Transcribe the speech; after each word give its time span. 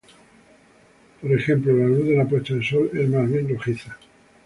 Por 1.21 1.31
ejemplo, 1.31 1.77
la 1.77 1.85
luz 1.85 2.07
de 2.07 2.15
la 2.15 2.25
puesta 2.25 2.55
de 2.55 2.63
sol 2.65 2.89
es 2.91 3.07
más 3.07 3.29
bien 3.31 3.47
rojiza. 3.49 3.95